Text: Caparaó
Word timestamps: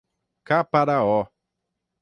Caparaó 0.47 1.29